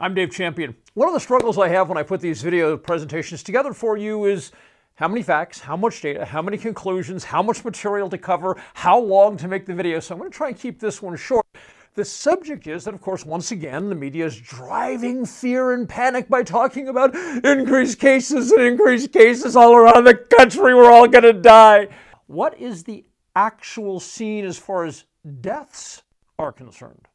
I'm 0.00 0.14
Dave 0.14 0.32
Champion. 0.32 0.74
One 0.94 1.08
of 1.08 1.14
the 1.14 1.20
struggles 1.20 1.58
I 1.58 1.68
have 1.68 1.90
when 1.90 1.98
I 1.98 2.02
put 2.02 2.22
these 2.22 2.40
video 2.40 2.78
presentations 2.78 3.42
together 3.42 3.74
for 3.74 3.98
you 3.98 4.24
is 4.24 4.50
how 4.94 5.06
many 5.06 5.22
facts, 5.22 5.60
how 5.60 5.76
much 5.76 6.00
data, 6.00 6.24
how 6.24 6.40
many 6.40 6.56
conclusions, 6.56 7.24
how 7.24 7.42
much 7.42 7.62
material 7.62 8.08
to 8.08 8.16
cover, 8.16 8.56
how 8.72 8.98
long 8.98 9.36
to 9.36 9.48
make 9.48 9.66
the 9.66 9.74
video. 9.74 10.00
So 10.00 10.14
I'm 10.14 10.18
going 10.18 10.30
to 10.30 10.36
try 10.36 10.48
and 10.48 10.58
keep 10.58 10.80
this 10.80 11.02
one 11.02 11.14
short. 11.16 11.44
The 11.94 12.06
subject 12.06 12.66
is 12.66 12.84
that, 12.84 12.94
of 12.94 13.02
course, 13.02 13.26
once 13.26 13.50
again, 13.50 13.90
the 13.90 13.94
media 13.94 14.24
is 14.24 14.40
driving 14.40 15.26
fear 15.26 15.74
and 15.74 15.86
panic 15.86 16.26
by 16.26 16.42
talking 16.42 16.88
about 16.88 17.14
increased 17.44 17.98
cases 17.98 18.50
and 18.50 18.62
increased 18.62 19.12
cases 19.12 19.56
all 19.56 19.76
around 19.76 20.04
the 20.04 20.14
country. 20.14 20.74
We're 20.74 20.90
all 20.90 21.06
going 21.06 21.24
to 21.24 21.34
die. 21.34 21.88
What 22.28 22.58
is 22.58 22.84
the 22.84 23.04
actual 23.36 24.00
scene 24.00 24.46
as 24.46 24.56
far 24.56 24.86
as 24.86 25.04
deaths 25.42 26.02
are 26.38 26.50
concerned? 26.50 27.08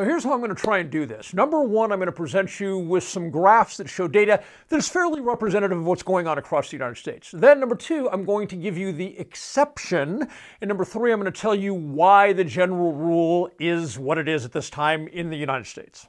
So 0.00 0.06
here's 0.06 0.24
how 0.24 0.32
I'm 0.32 0.38
going 0.38 0.48
to 0.48 0.54
try 0.54 0.78
and 0.78 0.88
do 0.88 1.04
this. 1.04 1.34
Number 1.34 1.62
one, 1.62 1.92
I'm 1.92 1.98
going 1.98 2.06
to 2.06 2.12
present 2.12 2.58
you 2.58 2.78
with 2.78 3.04
some 3.04 3.28
graphs 3.28 3.76
that 3.76 3.86
show 3.86 4.08
data 4.08 4.42
that 4.70 4.76
is 4.78 4.88
fairly 4.88 5.20
representative 5.20 5.76
of 5.76 5.84
what's 5.84 6.02
going 6.02 6.26
on 6.26 6.38
across 6.38 6.70
the 6.70 6.78
United 6.78 6.96
States. 6.96 7.30
Then 7.34 7.60
number 7.60 7.74
two, 7.74 8.08
I'm 8.10 8.24
going 8.24 8.48
to 8.48 8.56
give 8.56 8.78
you 8.78 8.92
the 8.92 9.18
exception. 9.18 10.26
And 10.62 10.68
number 10.68 10.86
three, 10.86 11.12
I'm 11.12 11.20
going 11.20 11.30
to 11.30 11.38
tell 11.38 11.54
you 11.54 11.74
why 11.74 12.32
the 12.32 12.44
general 12.44 12.94
rule 12.94 13.50
is 13.60 13.98
what 13.98 14.16
it 14.16 14.26
is 14.26 14.46
at 14.46 14.52
this 14.52 14.70
time 14.70 15.06
in 15.08 15.28
the 15.28 15.36
United 15.36 15.66
States. 15.66 16.08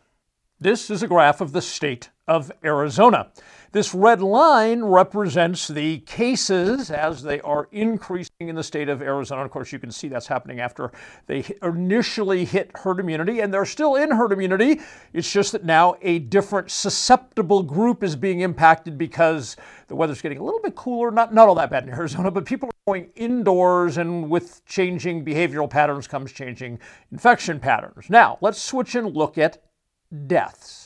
This 0.57 0.89
is 0.89 1.03
a 1.03 1.07
graph 1.09 1.41
of 1.41 1.51
the 1.51 1.61
state 1.61 2.11
of 2.31 2.49
Arizona. 2.63 3.29
This 3.73 3.93
red 3.93 4.21
line 4.21 4.83
represents 4.83 5.67
the 5.67 5.99
cases 5.99 6.89
as 6.89 7.23
they 7.23 7.41
are 7.41 7.67
increasing 7.73 8.47
in 8.47 8.55
the 8.55 8.63
state 8.63 8.87
of 8.87 9.01
Arizona. 9.01 9.43
Of 9.43 9.51
course, 9.51 9.73
you 9.73 9.79
can 9.79 9.91
see 9.91 10.07
that's 10.07 10.27
happening 10.27 10.61
after 10.61 10.93
they 11.27 11.43
initially 11.61 12.45
hit 12.45 12.71
herd 12.73 13.01
immunity, 13.01 13.41
and 13.41 13.53
they're 13.53 13.65
still 13.65 13.95
in 13.95 14.11
herd 14.11 14.31
immunity. 14.31 14.79
It's 15.11 15.31
just 15.31 15.51
that 15.51 15.65
now 15.65 15.95
a 16.01 16.19
different 16.19 16.71
susceptible 16.71 17.63
group 17.63 18.01
is 18.01 18.15
being 18.15 18.41
impacted 18.41 18.97
because 18.97 19.57
the 19.89 19.95
weather's 19.95 20.21
getting 20.21 20.37
a 20.37 20.43
little 20.43 20.61
bit 20.61 20.75
cooler. 20.75 21.11
Not, 21.11 21.33
not 21.33 21.49
all 21.49 21.55
that 21.55 21.69
bad 21.69 21.83
in 21.83 21.89
Arizona, 21.89 22.31
but 22.31 22.45
people 22.45 22.69
are 22.69 22.93
going 22.93 23.09
indoors, 23.15 23.97
and 23.97 24.29
with 24.29 24.65
changing 24.65 25.25
behavioral 25.25 25.69
patterns 25.69 26.07
comes 26.07 26.31
changing 26.31 26.79
infection 27.11 27.59
patterns. 27.59 28.09
Now, 28.09 28.37
let's 28.39 28.61
switch 28.61 28.95
and 28.95 29.13
look 29.13 29.37
at 29.37 29.61
deaths. 30.27 30.80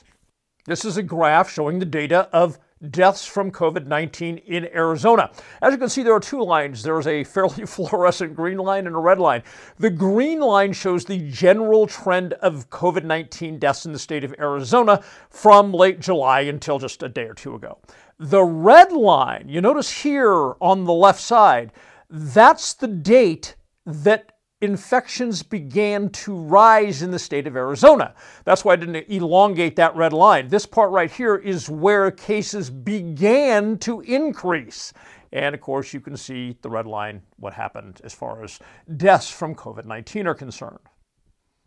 This 0.65 0.83
is 0.83 0.97
a 0.97 1.03
graph 1.03 1.51
showing 1.51 1.77
the 1.77 1.85
data 1.85 2.27
of 2.33 2.57
deaths 2.89 3.23
from 3.23 3.51
COVID 3.51 3.85
19 3.85 4.37
in 4.39 4.65
Arizona. 4.73 5.29
As 5.61 5.71
you 5.71 5.77
can 5.77 5.89
see, 5.89 6.01
there 6.01 6.15
are 6.15 6.19
two 6.19 6.41
lines. 6.43 6.81
There's 6.81 7.05
a 7.05 7.23
fairly 7.23 7.65
fluorescent 7.67 8.35
green 8.35 8.57
line 8.57 8.87
and 8.87 8.95
a 8.95 8.99
red 8.99 9.19
line. 9.19 9.43
The 9.77 9.91
green 9.91 10.39
line 10.39 10.73
shows 10.73 11.05
the 11.05 11.19
general 11.29 11.85
trend 11.85 12.33
of 12.33 12.71
COVID 12.71 13.03
19 13.03 13.59
deaths 13.59 13.85
in 13.85 13.93
the 13.93 13.99
state 13.99 14.23
of 14.23 14.33
Arizona 14.39 15.03
from 15.29 15.71
late 15.71 15.99
July 15.99 16.41
until 16.41 16.79
just 16.79 17.03
a 17.03 17.09
day 17.09 17.25
or 17.25 17.35
two 17.35 17.53
ago. 17.53 17.77
The 18.17 18.43
red 18.43 18.91
line, 18.91 19.47
you 19.47 19.61
notice 19.61 20.01
here 20.01 20.55
on 20.61 20.85
the 20.85 20.93
left 20.93 21.21
side, 21.21 21.73
that's 22.09 22.73
the 22.73 22.87
date 22.87 23.55
that 23.85 24.31
infections 24.61 25.43
began 25.43 26.09
to 26.09 26.35
rise 26.35 27.01
in 27.01 27.11
the 27.11 27.19
state 27.19 27.47
of 27.47 27.55
Arizona. 27.55 28.13
That's 28.45 28.63
why 28.63 28.73
I 28.73 28.77
didn't 28.77 29.09
elongate 29.09 29.75
that 29.75 29.95
red 29.95 30.13
line. 30.13 30.47
This 30.47 30.65
part 30.65 30.91
right 30.91 31.11
here 31.11 31.35
is 31.35 31.69
where 31.69 32.09
cases 32.11 32.69
began 32.69 33.77
to 33.79 34.01
increase. 34.01 34.93
And 35.33 35.53
of 35.53 35.61
course, 35.61 35.93
you 35.93 35.99
can 35.99 36.15
see 36.15 36.57
the 36.61 36.69
red 36.69 36.87
line, 36.87 37.21
what 37.37 37.53
happened 37.53 37.99
as 38.03 38.13
far 38.13 38.43
as 38.43 38.59
deaths 38.95 39.29
from 39.29 39.55
COVID 39.55 39.85
19 39.85 40.27
are 40.27 40.33
concerned. 40.33 40.79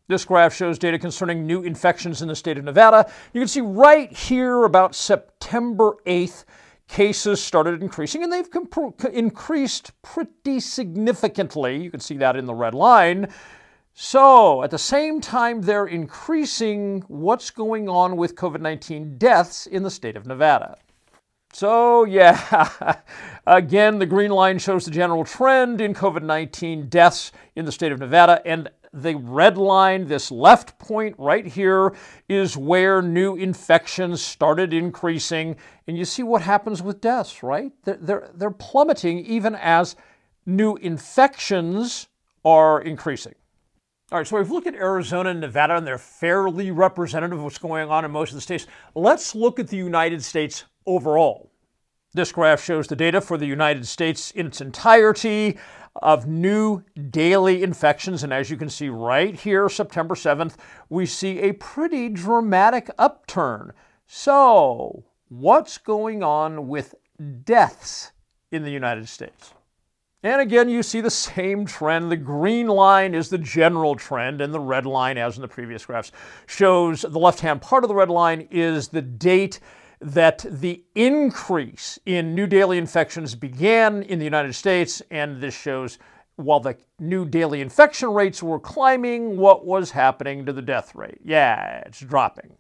This 0.09 0.25
graph 0.25 0.55
shows 0.55 0.79
data 0.79 0.99
concerning 0.99 1.47
new 1.47 1.63
infections 1.63 2.23
in 2.23 2.29
the 2.29 2.35
state 2.35 2.57
of 2.57 2.65
Nevada. 2.65 3.11
You 3.35 3.43
can 3.43 3.49
see 3.49 3.61
right 3.61 4.11
here 4.11 4.65
about 4.65 4.95
September 4.95 5.97
8th, 6.07 6.47
cases 6.89 7.43
started 7.43 7.83
increasing, 7.83 8.23
and 8.23 8.33
they've 8.33 8.51
comp- 8.51 9.05
increased 9.13 9.93
pretty 10.03 10.59
significantly. 10.59 11.83
You 11.83 11.91
can 11.91 12.01
see 12.01 12.17
that 12.17 12.37
in 12.37 12.47
the 12.47 12.55
red 12.55 12.75
line. 12.75 13.29
So, 13.93 14.63
at 14.63 14.71
the 14.71 14.79
same 14.79 15.21
time, 15.21 15.61
they're 15.61 15.87
increasing 15.87 17.03
what's 17.09 17.51
going 17.51 17.89
on 17.89 18.17
with 18.17 18.37
COVID 18.37 18.61
19 18.61 19.19
deaths 19.19 19.67
in 19.67 19.83
the 19.83 19.91
state 19.91 20.17
of 20.17 20.27
Nevada. 20.27 20.77
So, 21.53 22.05
yeah, 22.05 23.01
again, 23.47 23.99
the 23.99 24.07
green 24.07 24.31
line 24.31 24.59
shows 24.59 24.85
the 24.85 24.91
general 24.91 25.25
trend 25.25 25.81
in 25.81 25.95
COVID 25.95 26.23
19 26.23 26.89
deaths 26.89 27.33
in 27.57 27.65
the 27.65 27.73
state 27.73 27.91
of 27.91 27.99
Nevada, 27.99 28.41
and 28.47 28.71
the 28.93 29.17
red 29.17 29.59
line, 29.59 30.07
this 30.07 30.31
left 30.31 30.79
point 30.79 31.15
right 31.19 31.47
here, 31.47 31.95
is 32.29 32.57
where 32.57 33.03
new 33.03 33.37
infections 33.37 34.23
started 34.23 34.73
increasing. 34.73 35.57
And 35.87 35.99
you 35.99 36.05
see 36.05 36.23
what 36.23 36.43
happens 36.43 36.83
with 36.83 37.01
deaths, 37.01 37.43
right? 37.43 37.73
They're, 37.85 37.99
they're, 38.01 38.31
they're 38.35 38.51
plummeting 38.51 39.21
even 39.21 39.55
as 39.55 39.97
new 40.47 40.77
infections 40.77 42.09
are 42.45 42.81
increasing. 42.81 43.35
All 44.11 44.19
right, 44.19 44.27
so 44.27 44.39
we've 44.39 44.51
looked 44.51 44.67
at 44.67 44.75
Arizona 44.75 45.31
and 45.31 45.41
Nevada, 45.41 45.77
and 45.77 45.87
they're 45.87 45.99
fairly 45.99 46.71
representative 46.71 47.37
of 47.37 47.45
what's 47.45 47.59
going 47.59 47.91
on 47.91 48.07
in 48.07 48.11
most 48.11 48.31
of 48.31 48.37
the 48.37 48.41
states. 48.41 48.67
Let's 48.95 49.35
look 49.35 49.59
at 49.59 49.69
the 49.69 49.77
United 49.77 50.25
States 50.25 50.65
overall. 50.87 51.51
This 52.15 52.33
graph 52.33 52.63
shows 52.63 52.87
the 52.87 52.97
data 52.97 53.21
for 53.21 53.37
the 53.37 53.47
United 53.47 53.87
States 53.87 54.31
in 54.31 54.47
its 54.47 54.63
entirety 54.63 55.59
of 55.97 56.27
new 56.27 56.83
daily 57.11 57.63
infections. 57.63 58.23
And 58.23 58.33
as 58.33 58.51
you 58.51 58.57
can 58.57 58.71
see 58.71 58.89
right 58.89 59.35
here, 59.35 59.69
September 59.69 60.15
7th, 60.15 60.55
we 60.89 61.05
see 61.05 61.41
a 61.41 61.53
pretty 61.53 62.09
dramatic 62.09 62.89
upturn. 62.99 63.73
So, 64.07 65.05
what's 65.29 65.77
going 65.77 66.23
on 66.23 66.69
with 66.69 66.95
deaths 67.45 68.13
in 68.51 68.63
the 68.63 68.71
United 68.71 69.07
States? 69.07 69.53
And 70.23 70.41
again, 70.41 70.69
you 70.69 70.83
see 70.83 71.03
the 71.03 71.11
same 71.11 71.67
trend. 71.67 72.11
The 72.11 72.17
green 72.17 72.69
line 72.69 73.15
is 73.15 73.29
the 73.29 73.39
general 73.39 73.95
trend, 73.95 74.41
and 74.41 74.53
the 74.53 74.59
red 74.59 74.87
line, 74.87 75.19
as 75.19 75.37
in 75.37 75.43
the 75.43 75.49
previous 75.49 75.87
graphs, 75.87 76.11
shows 76.47 77.03
the 77.03 77.19
left 77.19 77.41
hand 77.41 77.63
part 77.63 77.85
of 77.85 77.89
the 77.89 77.95
red 77.95 78.09
line 78.09 78.49
is 78.51 78.89
the 78.89 79.03
date 79.03 79.61
that 80.01 80.45
the 80.49 80.85
increase 80.95 81.99
in 82.07 82.35
new 82.35 82.47
daily 82.47 82.79
infections 82.79 83.35
began 83.35 84.03
in 84.03 84.19
the 84.19 84.25
United 84.25 84.55
States, 84.55 85.03
and 85.11 85.41
this 85.41 85.55
shows 85.55 85.99
while 86.37 86.61
the 86.61 86.77
new 87.01 87.25
daily 87.25 87.61
infection 87.61 88.11
rates 88.11 88.43
were 88.43 88.61
climbing, 88.61 89.37
what 89.37 89.67
was 89.67 89.91
happening 89.91 90.47
to 90.47 90.53
the 90.53 90.63
death 90.63 90.95
rate? 90.95 91.19
Yeah, 91.25 91.83
it's 91.85 91.99
dropping. 92.01 92.53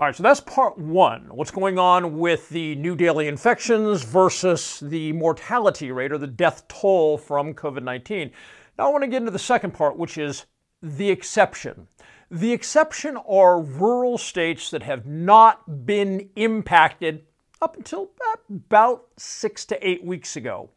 All 0.00 0.06
right, 0.06 0.14
so 0.14 0.22
that's 0.22 0.40
part 0.40 0.78
one. 0.78 1.28
What's 1.30 1.50
going 1.50 1.78
on 1.78 2.18
with 2.18 2.48
the 2.48 2.74
new 2.76 2.96
daily 2.96 3.28
infections 3.28 4.02
versus 4.02 4.80
the 4.80 5.12
mortality 5.12 5.92
rate 5.92 6.12
or 6.12 6.18
the 6.18 6.26
death 6.26 6.66
toll 6.68 7.18
from 7.18 7.54
COVID 7.54 7.82
19. 7.82 8.30
Now 8.78 8.86
I 8.86 8.90
want 8.90 9.02
to 9.02 9.08
get 9.08 9.18
into 9.18 9.32
the 9.32 9.38
second 9.38 9.72
part, 9.72 9.96
which 9.96 10.18
is 10.18 10.46
the 10.82 11.10
exception. 11.10 11.88
The 12.30 12.52
exception 12.52 13.16
are 13.16 13.60
rural 13.60 14.18
states 14.18 14.70
that 14.70 14.82
have 14.82 15.06
not 15.06 15.86
been 15.86 16.28
impacted 16.36 17.24
up 17.62 17.76
until 17.76 18.10
about 18.50 19.06
six 19.16 19.64
to 19.66 19.88
eight 19.88 20.04
weeks 20.04 20.36
ago. 20.36 20.68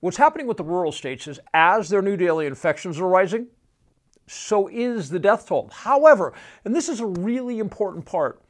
What's 0.00 0.16
happening 0.16 0.46
with 0.46 0.56
the 0.56 0.64
rural 0.64 0.92
states 0.92 1.28
is 1.28 1.40
as 1.52 1.88
their 1.88 2.00
new 2.00 2.16
daily 2.16 2.46
infections 2.46 2.98
are 2.98 3.08
rising, 3.08 3.48
so 4.26 4.68
is 4.68 5.10
the 5.10 5.18
death 5.18 5.46
toll. 5.46 5.68
However, 5.72 6.32
and 6.64 6.74
this 6.74 6.88
is 6.88 7.00
a 7.00 7.06
really 7.06 7.58
important 7.58 8.06
part, 8.06 8.42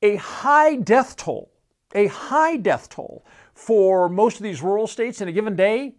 a 0.00 0.14
high 0.16 0.76
death 0.76 1.16
toll, 1.16 1.50
a 1.92 2.06
high 2.06 2.56
death 2.56 2.88
toll 2.88 3.24
for 3.54 4.08
most 4.08 4.36
of 4.36 4.44
these 4.44 4.62
rural 4.62 4.86
states 4.86 5.20
in 5.20 5.28
a 5.28 5.32
given 5.32 5.56
day 5.56 5.96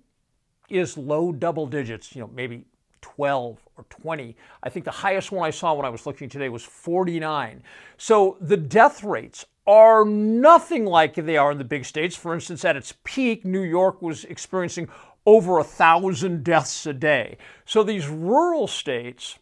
is 0.70 0.98
low 0.98 1.34
double 1.34 1.68
digits, 1.68 2.16
you 2.16 2.22
know, 2.22 2.30
maybe 2.34 2.66
12 3.02 3.60
or 3.78 3.86
20. 3.90 4.36
I 4.64 4.70
think 4.70 4.86
the 4.86 4.92
highest 4.92 5.32
one 5.32 5.46
I 5.46 5.52
saw 5.52 5.74
when 5.74 5.86
I 5.86 5.90
was 5.90 6.06
looking 6.06 6.30
today 6.30 6.50
was 6.50 6.64
49. 6.64 7.64
So 7.98 8.38
the 8.42 8.58
death 8.58 9.04
rates 9.04 9.46
are 9.66 10.06
nothing 10.06 10.86
like 10.86 11.16
they 11.16 11.38
are 11.38 11.52
in 11.52 11.58
the 11.58 11.64
big 11.64 11.86
states. 11.86 12.16
For 12.16 12.34
instance, 12.34 12.64
at 12.64 12.78
its 12.78 12.94
peak, 13.04 13.44
New 13.46 13.62
York 13.62 14.02
was 14.02 14.24
experiencing 14.26 14.90
over 15.26 15.60
a 15.60 15.64
thousand 15.64 16.44
deaths 16.44 16.86
a 16.86 16.94
day. 16.94 17.38
So 17.66 17.84
these 17.84 18.08
rural 18.08 18.66
states, 18.66 19.38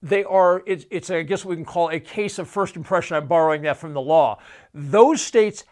they 0.00 0.24
are, 0.24 0.62
it's, 0.66 0.86
it's, 0.90 1.10
I 1.10 1.22
guess 1.22 1.44
we 1.44 1.54
can 1.54 1.66
call 1.66 1.90
a 1.90 2.00
case 2.00 2.38
of 2.38 2.48
first 2.48 2.76
impression. 2.76 3.16
I'm 3.16 3.28
borrowing 3.28 3.62
that 3.62 3.76
from 3.76 3.92
the 3.92 4.00
law. 4.00 4.38
Those 4.72 5.20
states 5.20 5.64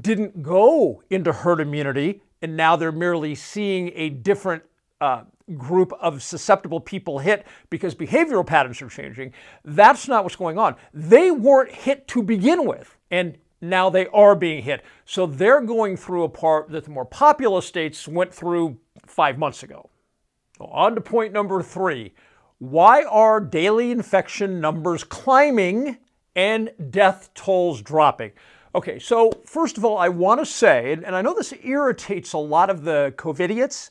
didn't 0.00 0.42
go 0.42 1.02
into 1.10 1.32
herd 1.32 1.60
immunity, 1.60 2.22
and 2.42 2.56
now 2.56 2.74
they're 2.74 2.92
merely 2.92 3.36
seeing 3.36 3.92
a 3.94 4.10
different 4.10 4.64
uh, 5.00 5.22
group 5.56 5.92
of 6.00 6.22
susceptible 6.22 6.80
people 6.80 7.18
hit 7.18 7.46
because 7.70 7.94
behavioral 7.94 8.46
patterns 8.46 8.82
are 8.82 8.88
changing. 8.88 9.32
That's 9.64 10.08
not 10.08 10.24
what's 10.24 10.36
going 10.36 10.58
on. 10.58 10.76
They 10.92 11.30
weren't 11.30 11.72
hit 11.72 12.08
to 12.08 12.22
begin 12.22 12.66
with, 12.66 12.96
and 13.10 13.38
now 13.60 13.90
they 13.90 14.06
are 14.08 14.34
being 14.34 14.62
hit. 14.62 14.84
So 15.04 15.26
they're 15.26 15.60
going 15.60 15.96
through 15.96 16.24
a 16.24 16.28
part 16.28 16.70
that 16.70 16.84
the 16.84 16.90
more 16.90 17.04
populous 17.04 17.66
states 17.66 18.06
went 18.06 18.32
through 18.32 18.78
five 19.06 19.38
months 19.38 19.62
ago. 19.62 19.90
So 20.58 20.66
on 20.66 20.94
to 20.94 21.00
point 21.00 21.32
number 21.32 21.62
three. 21.62 22.14
Why 22.58 23.04
are 23.04 23.40
daily 23.40 23.92
infection 23.92 24.60
numbers 24.60 25.04
climbing 25.04 25.98
and 26.34 26.72
death 26.90 27.30
tolls 27.34 27.80
dropping? 27.82 28.32
Okay, 28.74 28.98
so 28.98 29.32
first 29.44 29.78
of 29.78 29.84
all, 29.84 29.96
I 29.96 30.08
want 30.08 30.40
to 30.40 30.46
say, 30.46 30.92
and 30.92 31.16
I 31.16 31.22
know 31.22 31.34
this 31.34 31.54
irritates 31.62 32.32
a 32.32 32.38
lot 32.38 32.68
of 32.68 32.84
the 32.84 33.14
COVIDiots, 33.16 33.90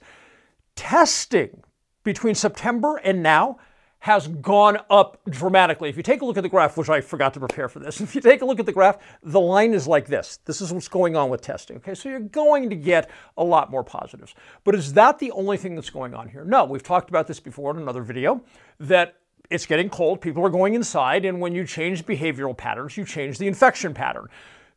testing 0.77 1.63
between 2.05 2.35
September 2.35 2.95
and 3.03 3.21
now 3.21 3.57
has 3.99 4.27
gone 4.27 4.77
up 4.89 5.19
dramatically. 5.29 5.89
If 5.89 5.97
you 5.97 6.03
take 6.03 6.21
a 6.21 6.25
look 6.25 6.37
at 6.37 6.43
the 6.43 6.49
graph, 6.49 6.77
which 6.77 6.87
I 6.87 7.01
forgot 7.01 7.33
to 7.33 7.39
prepare 7.39 7.67
for 7.67 7.79
this, 7.79 7.99
if 8.01 8.15
you 8.15 8.21
take 8.21 8.41
a 8.41 8.45
look 8.45 8.59
at 8.59 8.65
the 8.65 8.71
graph, 8.71 8.99
the 9.23 9.39
line 9.39 9.73
is 9.73 9.87
like 9.87 10.07
this. 10.07 10.39
This 10.45 10.61
is 10.61 10.71
what's 10.71 10.87
going 10.87 11.17
on 11.17 11.29
with 11.29 11.41
testing. 11.41 11.77
Okay, 11.77 11.95
so 11.95 12.07
you're 12.07 12.19
going 12.19 12.69
to 12.69 12.75
get 12.75 13.09
a 13.35 13.43
lot 13.43 13.69
more 13.69 13.83
positives. 13.83 14.35
But 14.63 14.75
is 14.75 14.93
that 14.93 15.19
the 15.19 15.31
only 15.31 15.57
thing 15.57 15.75
that's 15.75 15.89
going 15.89 16.13
on 16.13 16.29
here? 16.29 16.45
No, 16.45 16.63
we've 16.63 16.83
talked 16.83 17.09
about 17.09 17.27
this 17.27 17.39
before 17.39 17.71
in 17.71 17.81
another 17.81 18.03
video 18.03 18.41
that 18.79 19.15
it's 19.49 19.65
getting 19.65 19.89
cold, 19.89 20.21
people 20.21 20.45
are 20.45 20.49
going 20.49 20.73
inside, 20.73 21.25
and 21.25 21.39
when 21.39 21.55
you 21.55 21.65
change 21.65 22.05
behavioral 22.05 22.55
patterns, 22.55 22.97
you 22.97 23.05
change 23.05 23.37
the 23.37 23.47
infection 23.47 23.93
pattern. 23.93 24.27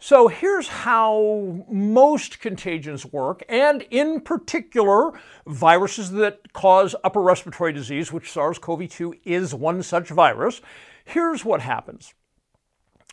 So 0.03 0.29
here's 0.29 0.67
how 0.67 1.67
most 1.71 2.41
contagions 2.41 3.05
work, 3.05 3.43
and 3.51 3.83
in 3.91 4.23
particular, 4.23 5.13
viruses 5.47 6.11
that 6.13 6.55
cause 6.55 6.95
upper 7.05 7.21
respiratory 7.21 7.75
disease, 7.75 8.11
which 8.11 8.33
SARS 8.33 8.59
CoV 8.59 8.89
2 8.89 9.15
is 9.27 9.55
one 9.55 9.83
such 9.83 10.09
virus. 10.09 10.63
Here's 11.05 11.45
what 11.45 11.61
happens 11.61 12.15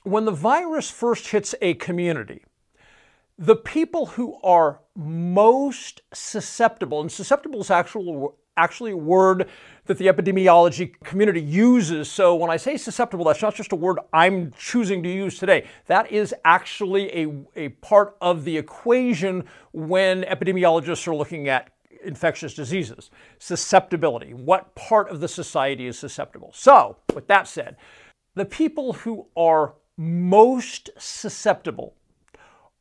when 0.03 0.23
the 0.23 0.31
virus 0.31 0.89
first 0.89 1.27
hits 1.27 1.53
a 1.61 1.73
community, 1.73 2.45
the 3.37 3.57
people 3.57 4.05
who 4.05 4.39
are 4.41 4.79
most 4.95 6.01
susceptible, 6.13 7.01
and 7.01 7.11
susceptible 7.11 7.59
is 7.59 7.69
actual, 7.69 8.37
actually 8.57 8.91
a 8.91 8.97
word 8.97 9.47
that 9.85 9.97
the 9.97 10.07
epidemiology 10.07 10.99
community 11.03 11.41
uses. 11.41 12.11
So 12.11 12.35
when 12.35 12.49
I 12.49 12.57
say 12.57 12.75
susceptible, 12.77 13.25
that's 13.25 13.41
not 13.41 13.55
just 13.55 13.71
a 13.71 13.75
word 13.75 13.99
I'm 14.11 14.51
choosing 14.57 15.01
to 15.03 15.09
use 15.09 15.39
today. 15.39 15.67
That 15.85 16.11
is 16.11 16.35
actually 16.43 17.15
a, 17.15 17.33
a 17.55 17.69
part 17.69 18.17
of 18.21 18.43
the 18.43 18.57
equation 18.57 19.45
when 19.71 20.23
epidemiologists 20.23 21.07
are 21.07 21.15
looking 21.15 21.47
at 21.47 21.69
infectious 22.03 22.53
diseases. 22.53 23.09
Susceptibility. 23.39 24.33
What 24.33 24.75
part 24.75 25.09
of 25.09 25.19
the 25.19 25.27
society 25.27 25.87
is 25.87 25.97
susceptible? 25.97 26.51
So, 26.53 26.97
with 27.13 27.27
that 27.27 27.47
said, 27.47 27.77
the 28.35 28.45
people 28.45 28.93
who 28.93 29.27
are 29.35 29.75
most 29.97 30.89
susceptible 30.97 31.95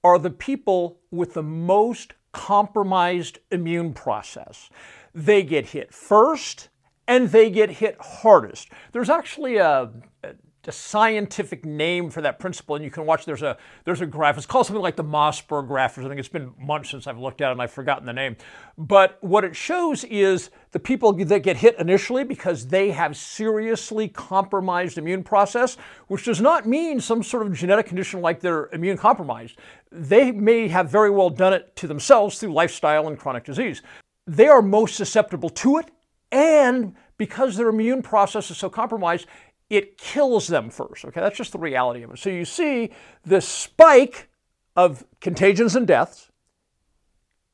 are 0.05 0.19
the 0.19 0.31
people 0.31 0.99
with 1.11 1.35
the 1.35 1.43
most 1.43 2.13
compromised 2.33 3.39
immune 3.51 3.95
process 3.95 4.69
they 5.17 5.43
get 5.43 5.67
hit 5.67 5.93
first 5.95 6.69
and 7.09 7.31
they 7.31 7.51
get 7.51 7.71
hit 7.71 7.97
hardest. 7.99 8.69
There's 8.93 9.09
actually 9.09 9.57
a, 9.57 9.91
a, 10.23 10.35
scientific 10.69 11.65
name 11.65 12.11
for 12.11 12.21
that 12.23 12.41
principle, 12.41 12.75
and 12.75 12.85
you 12.85 12.91
can 12.91 13.07
watch. 13.07 13.25
There's 13.25 13.43
a 13.43 13.57
there's 13.85 14.01
a 14.01 14.07
graph. 14.07 14.37
It's 14.37 14.47
called 14.47 14.67
something 14.67 14.83
like 14.83 14.97
the 14.97 15.05
Mossberg 15.05 15.69
graph 15.69 15.97
or 15.97 16.01
something. 16.01 16.19
It's 16.19 16.27
been 16.27 16.53
months 16.59 16.91
since 16.91 17.07
I've 17.07 17.21
looked 17.21 17.41
at 17.41 17.51
it, 17.51 17.53
and 17.53 17.63
I've 17.63 17.71
forgotten 17.71 18.05
the 18.05 18.13
name. 18.13 18.37
But 18.77 19.17
what 19.23 19.45
it 19.45 19.55
shows 19.55 20.03
is 20.03 20.51
the 20.73 20.81
people 20.81 21.13
that 21.13 21.45
get 21.45 21.57
hit 21.57 21.79
initially 21.79 22.25
because 22.25 22.67
they 22.67 22.91
have 22.91 23.17
seriously 23.17 24.09
compromised 24.09 24.99
immune 24.99 25.23
process, 25.23 25.77
which 26.09 26.25
does 26.25 26.41
not 26.41 26.67
mean 26.67 27.01
some 27.01 27.23
sort 27.23 27.47
of 27.47 27.55
genetic 27.55 27.87
condition 27.87 28.21
like 28.21 28.41
they're 28.41 28.69
immune 28.73 28.97
compromised. 28.97 29.59
They 29.93 30.33
may 30.33 30.67
have 30.67 30.91
very 30.91 31.11
well 31.11 31.31
done 31.31 31.53
it 31.53 31.77
to 31.77 31.87
themselves 31.87 32.41
through 32.41 32.53
lifestyle 32.53 33.07
and 33.07 33.17
chronic 33.17 33.45
disease 33.45 33.83
they 34.27 34.49
are 34.49 34.63
most 34.63 34.97
susceptible 34.97 35.51
to 35.51 35.79
it. 35.79 35.91
And 36.33 36.95
because 37.17 37.57
their 37.57 37.69
immune 37.69 38.03
process 38.03 38.51
is 38.51 38.59
so 38.59 38.69
compromised, 38.69 39.27
it 39.71 39.99
kills 39.99 40.47
them 40.49 40.71
first. 40.71 41.05
Okay, 41.05 41.21
that's 41.21 41.37
just 41.37 41.53
the 41.53 41.59
reality 41.59 42.03
of 42.03 42.11
it. 42.11 42.19
So 42.19 42.31
you 42.31 42.45
see 42.45 42.93
this 43.25 43.47
spike 43.47 44.29
of 44.75 45.05
contagions 45.21 45.75
and 45.75 45.87
deaths, 45.87 46.31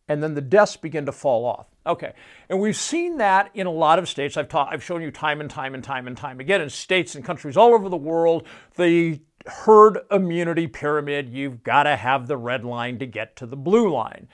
and 0.09 0.23
then 0.23 0.35
the 0.35 0.41
deaths 0.41 0.77
begin 0.77 1.07
to 1.07 1.13
fall 1.13 1.45
off. 1.45 1.67
Okay, 1.87 2.13
and 2.49 2.61
we've 2.61 2.77
seen 2.77 3.19
that 3.19 3.51
in 3.55 3.67
a 3.67 3.71
lot 3.71 3.99
of 3.99 4.09
states. 4.09 4.37
I've 4.37 4.49
taught, 4.49 4.73
I've 4.73 4.85
shown 4.85 5.03
you 5.03 5.11
time 5.11 5.41
and 5.41 5.51
time 5.51 5.75
and 5.75 5.83
time 5.83 6.07
and 6.07 6.17
time 6.17 6.39
again 6.41 6.61
in 6.61 6.71
states 6.71 7.15
and 7.15 7.25
countries 7.25 7.57
all 7.57 7.75
over 7.75 7.89
the 7.89 7.97
world. 7.97 8.47
The 8.77 9.21
herd 9.47 9.99
immunity 10.11 10.67
pyramid, 10.67 11.29
you've 11.29 11.63
got 11.63 11.85
to 11.85 11.97
have 11.97 12.27
the 12.29 12.37
red 12.37 12.65
line 12.65 12.99
to 12.99 13.07
get 13.07 13.37
to 13.37 13.47
the 13.47 13.57
blue 13.57 13.91
line. 13.93 14.29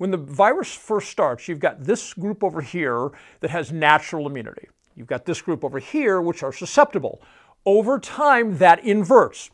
When 0.00 0.10
the 0.10 0.16
virus 0.16 0.74
first 0.74 1.10
starts, 1.10 1.46
you've 1.46 1.58
got 1.60 1.84
this 1.84 2.14
group 2.14 2.42
over 2.42 2.62
here 2.62 3.10
that 3.40 3.50
has 3.50 3.70
natural 3.70 4.26
immunity. 4.26 4.66
You've 4.96 5.06
got 5.06 5.26
this 5.26 5.42
group 5.42 5.62
over 5.62 5.78
here, 5.78 6.22
which 6.22 6.42
are 6.42 6.54
susceptible. 6.54 7.20
Over 7.66 7.98
time, 7.98 8.56
that 8.56 8.82
inverts. 8.82 9.50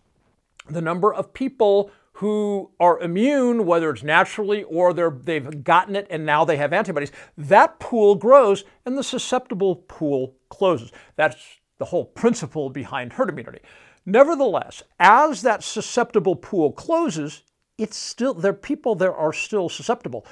The 0.70 0.80
number 0.80 1.12
of 1.12 1.34
people 1.34 1.90
who 2.12 2.70
are 2.78 3.00
immune, 3.00 3.66
whether 3.66 3.90
it's 3.90 4.04
naturally 4.04 4.62
or 4.62 4.92
they've 4.92 5.64
gotten 5.64 5.96
it 5.96 6.06
and 6.10 6.24
now 6.24 6.44
they 6.44 6.58
have 6.58 6.72
antibodies, 6.72 7.10
that 7.36 7.80
pool 7.80 8.14
grows 8.14 8.62
and 8.84 8.96
the 8.96 9.02
susceptible 9.02 9.74
pool 9.88 10.36
closes. 10.48 10.92
That's 11.16 11.58
the 11.78 11.86
whole 11.86 12.04
principle 12.04 12.70
behind 12.70 13.14
herd 13.14 13.30
immunity. 13.30 13.62
Nevertheless, 14.06 14.84
as 15.00 15.42
that 15.42 15.64
susceptible 15.64 16.36
pool 16.36 16.70
closes, 16.70 17.42
it's 17.78 17.96
still 17.96 18.34
there 18.34 18.52
are 18.52 18.54
people 18.54 18.94
there 18.94 19.14
are 19.14 19.32
still 19.32 19.68
susceptible. 19.68 20.26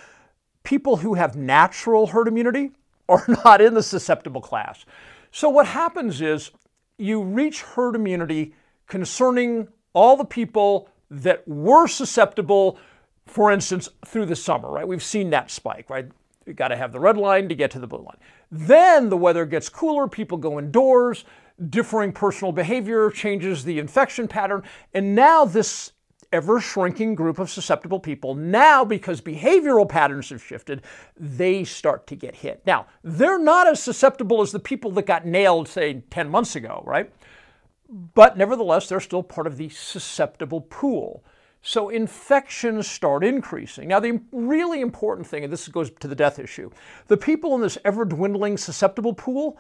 People 0.63 0.97
who 0.97 1.15
have 1.15 1.37
natural 1.37 2.09
herd 2.09 2.29
immunity 2.29 2.73
are 3.09 3.25
not 3.45 3.61
in 3.61 3.75
the 3.75 3.83
susceptible 3.83 4.41
class. 4.41 4.85
So 5.31 5.51
what 5.51 5.67
happens 5.67 6.21
is 6.21 6.53
you 6.97 7.23
reach 7.23 7.63
herd 7.63 7.97
immunity 7.97 8.55
concerning 8.87 9.69
all 9.93 10.17
the 10.17 10.25
people 10.25 10.89
that 11.11 11.47
were 11.47 11.87
susceptible, 11.87 12.79
for 13.27 13.51
instance, 13.53 13.89
through 14.07 14.27
the 14.27 14.37
summer, 14.37 14.71
right? 14.71 14.87
We've 14.87 15.03
seen 15.03 15.31
that 15.31 15.51
spike, 15.51 15.91
right? 15.91 16.09
You 16.47 16.53
got 16.55 16.69
to 16.69 16.77
have 16.77 16.93
the 16.93 17.01
red 17.01 17.17
line 17.17 17.49
to 17.49 17.55
get 17.55 17.71
to 17.73 17.79
the 17.79 17.87
blue 17.87 18.01
line. 18.03 18.19
Then 18.51 19.09
the 19.09 19.17
weather 19.17 19.45
gets 19.45 19.69
cooler, 19.69 20.09
people 20.09 20.39
go 20.39 20.59
indoors, 20.59 21.25
differing 21.71 22.13
personal 22.13 22.53
behavior 22.53 23.11
changes 23.11 23.65
the 23.65 23.79
infection 23.79 24.29
pattern, 24.29 24.63
and 24.93 25.15
now 25.15 25.45
this 25.45 25.93
ever 26.35 26.61
shrinking 26.61 27.15
group 27.15 27.39
of 27.39 27.49
susceptible 27.49 28.01
people. 28.01 28.35
Now, 28.35 28.85
because 28.85 29.21
behavioral 29.21 29.89
patterns 29.89 30.29
have 30.31 30.43
shifted, 30.43 30.83
they 31.17 31.65
start 31.65 32.07
to 32.09 32.17
get 32.17 32.35
hit. 32.35 32.61
Now, 32.67 32.87
they're 33.03 33.39
not 33.39 33.69
as 33.69 33.83
susceptible 33.83 34.43
as 34.43 34.53
the 34.53 34.59
people 34.59 34.91
that 34.93 35.07
got 35.07 35.25
nailed, 35.25 35.69
say, 35.69 36.03
10 36.11 36.29
months 36.29 36.57
ago, 36.57 36.83
right? 36.85 37.11
But 37.89 38.37
nevertheless, 38.37 38.89
they're 38.89 39.01
still 39.01 39.23
part 39.23 39.47
of 39.47 39.57
the 39.57 39.69
susceptible 39.69 40.61
pool. 40.61 41.25
So 41.63 41.89
infections 41.89 42.91
start 42.91 43.25
increasing. 43.25 43.89
Now, 43.89 44.01
the 44.01 44.21
really 44.33 44.81
important 44.81 45.27
thing, 45.27 45.45
and 45.45 45.53
this 45.53 45.67
goes 45.69 45.91
to 46.01 46.09
the 46.09 46.15
death 46.15 46.39
issue, 46.39 46.71
the 47.07 47.17
people 47.17 47.55
in 47.55 47.63
this 47.63 47.79
ever 47.85 48.05
dwindling 48.05 48.59
susceptible 48.59 49.15
pool, 49.15 49.57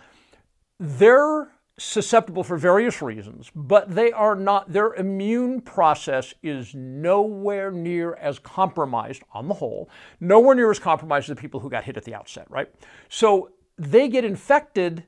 they're 0.78 1.48
susceptible 1.78 2.44
for 2.44 2.56
various 2.56 3.02
reasons, 3.02 3.50
but 3.54 3.92
they 3.92 4.12
are 4.12 4.36
not, 4.36 4.72
their 4.72 4.94
immune 4.94 5.60
process 5.60 6.32
is 6.42 6.74
nowhere 6.74 7.70
near 7.70 8.14
as 8.14 8.38
compromised 8.38 9.22
on 9.32 9.48
the 9.48 9.54
whole, 9.54 9.90
nowhere 10.20 10.54
near 10.54 10.70
as 10.70 10.78
compromised 10.78 11.24
as 11.24 11.36
the 11.36 11.40
people 11.40 11.60
who 11.60 11.68
got 11.68 11.84
hit 11.84 11.96
at 11.96 12.04
the 12.04 12.14
outset, 12.14 12.46
right? 12.48 12.68
So 13.08 13.50
they 13.76 14.08
get 14.08 14.24
infected, 14.24 15.04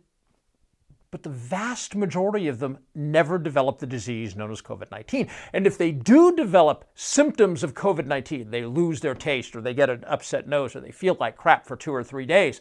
but 1.13 1.23
the 1.23 1.31
vast 1.31 1.95
majority 1.95 2.49
of 2.49 2.59
them 2.59 2.79
never 2.97 3.39
develop 3.39 3.79
the 3.79 3.87
disease 3.87 4.35
known 4.35 4.51
as 4.51 4.61
COVID 4.61 4.91
19. 4.91 5.29
And 5.53 5.69
if 5.69 5.79
they 5.79 5.93
do 5.93 6.35
develop 6.35 6.85
symptoms 6.97 7.63
of 7.63 7.75
COVID 7.75 8.07
19, 8.07 8.51
they 8.51 8.65
lose 8.65 9.01
their 9.01 9.15
taste 9.15 9.55
or 9.55 9.61
they 9.61 9.73
get 9.73 9.89
an 9.89 10.03
upset 10.05 10.49
nose 10.49 10.75
or 10.75 10.81
they 10.81 10.91
feel 10.91 11.17
like 11.21 11.37
crap 11.37 11.65
for 11.65 11.77
two 11.77 11.95
or 11.95 12.03
three 12.03 12.27
days 12.27 12.61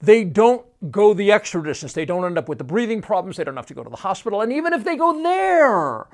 they 0.00 0.24
don't 0.24 0.64
go 0.90 1.12
the 1.12 1.32
extra 1.32 1.62
distance. 1.62 1.92
They 1.92 2.04
don't 2.04 2.24
end 2.24 2.38
up 2.38 2.48
with 2.48 2.58
the 2.58 2.64
breathing 2.64 3.02
problems. 3.02 3.36
They 3.36 3.44
don't 3.44 3.56
have 3.56 3.66
to 3.66 3.74
go 3.74 3.82
to 3.82 3.90
the 3.90 3.96
hospital. 3.96 4.40
And 4.40 4.52
even 4.52 4.72
if 4.72 4.84
they 4.84 4.96
go 4.96 5.22
there, 5.22 6.06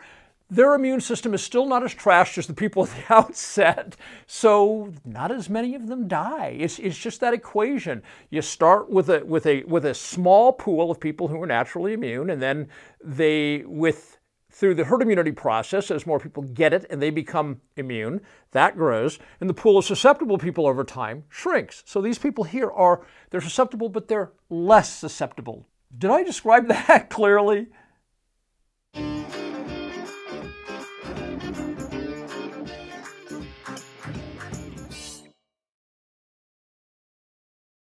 their 0.51 0.75
immune 0.75 1.01
system 1.01 1.35
is 1.35 1.43
still 1.43 1.67
not 1.67 1.83
as 1.83 1.95
trashed 1.95 2.39
as 2.39 2.47
the 2.47 2.55
people 2.55 2.85
at 2.85 2.91
the 2.91 3.05
outset. 3.15 3.97
So 4.27 4.93
not 5.05 5.31
as 5.31 5.51
many 5.51 5.75
of 5.75 5.87
them 5.87 6.09
die. 6.09 6.57
It's, 6.59 6.79
it's 6.79 6.99
just 6.99 7.21
that 7.21 7.35
equation. 7.35 8.03
You 8.31 8.41
start 8.43 8.91
with 8.91 9.11
a, 9.11 9.25
with, 9.25 9.47
a, 9.47 9.65
with 9.65 9.85
a 9.85 9.95
small 9.95 10.53
pool 10.53 10.91
of 10.91 11.01
people 11.01 11.29
who 11.29 11.43
are 11.43 11.47
naturally 11.47 11.93
immune, 11.93 12.31
and 12.31 12.41
then 12.41 12.69
they, 13.03 13.65
with 13.67 14.19
through 14.55 14.75
the 14.75 14.85
herd 14.85 15.03
immunity 15.03 15.33
process, 15.33 15.91
as 15.91 16.07
more 16.07 16.21
people 16.21 16.45
get 16.45 16.73
it 16.73 16.87
and 16.89 17.03
they 17.03 17.11
become 17.11 17.61
immune, 17.77 18.21
that 18.53 18.77
grows, 18.77 19.19
and 19.41 19.51
the 19.51 19.55
pool 19.55 19.77
of 19.77 19.85
susceptible 19.85 20.39
people 20.39 20.67
over 20.67 20.85
time 20.85 21.25
shrinks. 21.29 21.83
So 21.85 22.01
these 22.01 22.19
people 22.19 22.45
here 22.45 22.71
are, 22.71 23.05
they're 23.31 23.41
susceptible, 23.41 23.89
but 23.89 24.07
they're 24.07 24.31
less 24.49 24.95
susceptible. 24.95 25.67
Did 25.97 26.11
I 26.13 26.23
describe 26.23 26.69
that 26.69 27.11
clearly? 27.11 27.67